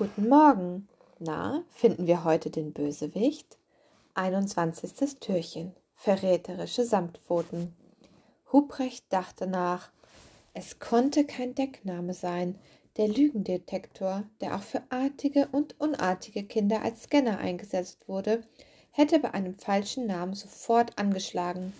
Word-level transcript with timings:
Guten 0.00 0.30
Morgen. 0.30 0.88
Na, 1.18 1.62
finden 1.68 2.06
wir 2.06 2.24
heute 2.24 2.48
den 2.48 2.72
Bösewicht? 2.72 3.58
21. 4.14 5.18
Türchen. 5.20 5.74
Verräterische 5.94 6.86
Samtpfoten. 6.86 7.74
Huprecht 8.50 9.04
dachte 9.10 9.46
nach. 9.46 9.90
Es 10.54 10.78
konnte 10.78 11.26
kein 11.26 11.54
Deckname 11.54 12.14
sein. 12.14 12.58
Der 12.96 13.08
Lügendetektor, 13.08 14.22
der 14.40 14.56
auch 14.56 14.62
für 14.62 14.80
artige 14.88 15.48
und 15.52 15.78
unartige 15.78 16.44
Kinder 16.44 16.80
als 16.80 17.02
Scanner 17.02 17.36
eingesetzt 17.36 18.08
wurde, 18.08 18.40
hätte 18.92 19.18
bei 19.18 19.34
einem 19.34 19.52
falschen 19.52 20.06
Namen 20.06 20.32
sofort 20.32 20.98
angeschlagen. 20.98 21.74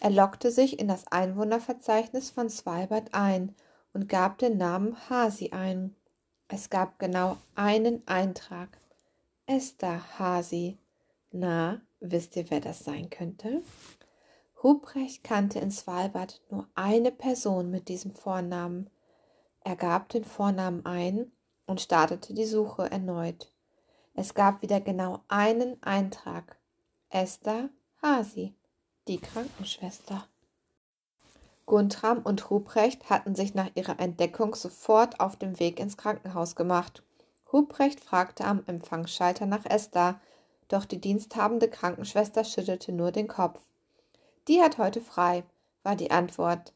Er 0.00 0.08
lockte 0.08 0.50
sich 0.50 0.78
in 0.78 0.88
das 0.88 1.08
Einwohnerverzeichnis 1.08 2.30
von 2.30 2.48
Svalbard 2.48 3.12
ein 3.12 3.54
und 3.92 4.08
gab 4.08 4.38
den 4.38 4.56
Namen 4.56 4.96
Hasi 5.10 5.50
ein. 5.50 5.94
Es 6.54 6.70
gab 6.70 7.00
genau 7.00 7.36
einen 7.56 8.06
Eintrag. 8.06 8.78
Esther 9.44 10.00
Hasi. 10.20 10.78
Na, 11.32 11.82
wisst 11.98 12.36
ihr, 12.36 12.48
wer 12.48 12.60
das 12.60 12.84
sein 12.84 13.10
könnte? 13.10 13.64
Ruprecht 14.62 15.24
kannte 15.24 15.58
in 15.58 15.72
Svalbard 15.72 16.40
nur 16.50 16.68
eine 16.76 17.10
Person 17.10 17.72
mit 17.72 17.88
diesem 17.88 18.14
Vornamen. 18.14 18.88
Er 19.64 19.74
gab 19.74 20.10
den 20.10 20.22
Vornamen 20.22 20.86
ein 20.86 21.32
und 21.66 21.80
startete 21.80 22.34
die 22.34 22.46
Suche 22.46 22.88
erneut. 22.88 23.52
Es 24.14 24.34
gab 24.34 24.62
wieder 24.62 24.80
genau 24.80 25.24
einen 25.26 25.82
Eintrag. 25.82 26.60
Esther 27.08 27.68
Hasi, 28.00 28.54
die 29.08 29.18
Krankenschwester. 29.18 30.28
Guntram 31.66 32.18
und 32.18 32.50
Ruprecht 32.50 33.08
hatten 33.08 33.34
sich 33.34 33.54
nach 33.54 33.70
ihrer 33.74 33.98
Entdeckung 33.98 34.54
sofort 34.54 35.20
auf 35.20 35.36
den 35.36 35.58
Weg 35.58 35.80
ins 35.80 35.96
Krankenhaus 35.96 36.56
gemacht. 36.56 37.02
Ruprecht 37.52 38.00
fragte 38.00 38.44
am 38.44 38.62
Empfangsschalter 38.66 39.46
nach 39.46 39.64
Esther, 39.64 40.20
doch 40.68 40.84
die 40.84 41.00
diensthabende 41.00 41.68
Krankenschwester 41.68 42.44
schüttelte 42.44 42.92
nur 42.92 43.12
den 43.12 43.28
Kopf. 43.28 43.60
Die 44.48 44.60
hat 44.60 44.78
heute 44.78 45.00
frei, 45.00 45.44
war 45.82 45.96
die 45.96 46.10
Antwort. 46.10 46.72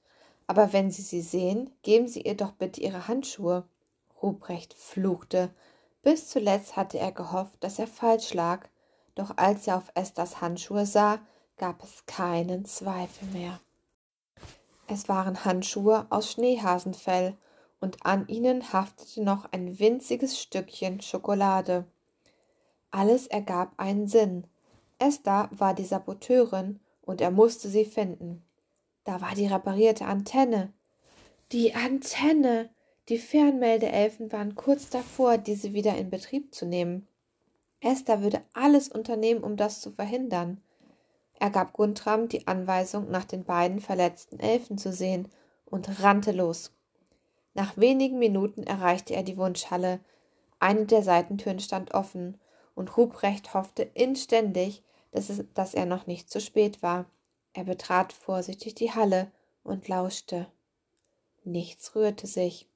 Aber 0.46 0.72
wenn 0.72 0.90
Sie 0.90 1.02
sie 1.02 1.20
sehen, 1.20 1.70
geben 1.82 2.08
Sie 2.08 2.22
ihr 2.22 2.36
doch 2.36 2.52
bitte 2.52 2.80
Ihre 2.80 3.08
Handschuhe. 3.08 3.64
Ruprecht 4.22 4.72
fluchte. 4.72 5.50
Bis 6.02 6.28
zuletzt 6.28 6.76
hatte 6.76 6.98
er 6.98 7.12
gehofft, 7.12 7.62
dass 7.62 7.78
er 7.78 7.86
falsch 7.86 8.32
lag, 8.32 8.66
doch 9.14 9.36
als 9.36 9.66
er 9.66 9.76
auf 9.76 9.90
Esthers 9.94 10.40
Handschuhe 10.40 10.86
sah, 10.86 11.18
gab 11.58 11.82
es 11.82 12.06
keinen 12.06 12.64
Zweifel 12.64 13.28
mehr. 13.28 13.60
Es 14.90 15.08
waren 15.08 15.44
Handschuhe 15.44 16.06
aus 16.08 16.32
Schneehasenfell 16.32 17.36
und 17.78 18.06
an 18.06 18.26
ihnen 18.26 18.72
haftete 18.72 19.22
noch 19.22 19.52
ein 19.52 19.78
winziges 19.78 20.40
Stückchen 20.40 21.02
Schokolade. 21.02 21.84
Alles 22.90 23.26
ergab 23.26 23.74
einen 23.76 24.08
Sinn. 24.08 24.46
Esther 24.98 25.50
war 25.52 25.74
die 25.74 25.84
Saboteurin 25.84 26.80
und 27.02 27.20
er 27.20 27.30
musste 27.30 27.68
sie 27.68 27.84
finden. 27.84 28.42
Da 29.04 29.20
war 29.20 29.34
die 29.34 29.46
reparierte 29.46 30.06
Antenne. 30.06 30.72
Die 31.52 31.74
Antenne! 31.74 32.70
Die 33.10 33.18
Fernmeldeelfen 33.18 34.32
waren 34.32 34.54
kurz 34.54 34.90
davor, 34.90 35.38
diese 35.38 35.72
wieder 35.72 35.96
in 35.96 36.10
Betrieb 36.10 36.54
zu 36.54 36.66
nehmen. 36.66 37.06
Esther 37.80 38.22
würde 38.22 38.42
alles 38.54 38.88
unternehmen, 38.88 39.42
um 39.42 39.56
das 39.56 39.80
zu 39.80 39.92
verhindern. 39.92 40.62
Er 41.40 41.50
gab 41.50 41.72
Guntram 41.72 42.28
die 42.28 42.48
Anweisung, 42.48 43.10
nach 43.10 43.24
den 43.24 43.44
beiden 43.44 43.80
verletzten 43.80 44.40
Elfen 44.40 44.76
zu 44.76 44.92
sehen 44.92 45.28
und 45.64 46.02
rannte 46.02 46.32
los. 46.32 46.72
Nach 47.54 47.76
wenigen 47.76 48.18
Minuten 48.18 48.64
erreichte 48.64 49.14
er 49.14 49.22
die 49.22 49.36
Wunschhalle. 49.36 50.00
Eine 50.58 50.86
der 50.86 51.02
Seitentüren 51.02 51.60
stand 51.60 51.94
offen, 51.94 52.38
und 52.74 52.96
Ruprecht 52.96 53.54
hoffte 53.54 53.82
inständig, 53.82 54.84
dass, 55.10 55.30
es, 55.30 55.44
dass 55.54 55.74
er 55.74 55.86
noch 55.86 56.06
nicht 56.06 56.30
zu 56.30 56.40
spät 56.40 56.80
war. 56.82 57.06
Er 57.52 57.64
betrat 57.64 58.12
vorsichtig 58.12 58.76
die 58.76 58.92
Halle 58.92 59.32
und 59.64 59.88
lauschte. 59.88 60.46
Nichts 61.42 61.94
rührte 61.96 62.28
sich. 62.28 62.68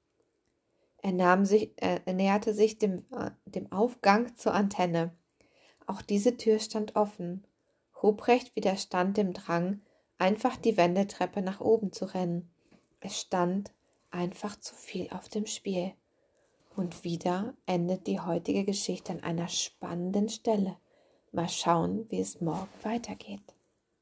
Er, 0.98 1.12
nahm 1.12 1.44
sich, 1.44 1.72
er 1.76 2.00
näherte 2.12 2.54
sich 2.54 2.78
dem, 2.78 3.04
äh, 3.12 3.30
dem 3.44 3.70
Aufgang 3.70 4.34
zur 4.36 4.54
Antenne. 4.54 5.12
Auch 5.86 6.02
diese 6.02 6.36
Tür 6.36 6.58
stand 6.58 6.96
offen. 6.96 7.44
Ruprecht 8.02 8.56
widerstand 8.56 9.16
dem 9.16 9.32
Drang, 9.32 9.80
einfach 10.18 10.56
die 10.56 10.76
Wendetreppe 10.76 11.42
nach 11.42 11.60
oben 11.60 11.92
zu 11.92 12.04
rennen. 12.06 12.50
Es 13.00 13.20
stand 13.20 13.72
einfach 14.10 14.58
zu 14.58 14.74
viel 14.74 15.08
auf 15.10 15.28
dem 15.28 15.46
Spiel. 15.46 15.92
Und 16.74 17.04
wieder 17.04 17.54
endet 17.66 18.06
die 18.06 18.20
heutige 18.20 18.64
Geschichte 18.64 19.12
an 19.12 19.22
einer 19.22 19.48
spannenden 19.48 20.28
Stelle. 20.28 20.76
Mal 21.32 21.48
schauen, 21.48 22.06
wie 22.10 22.20
es 22.20 22.40
morgen 22.40 22.68
weitergeht. 22.82 23.42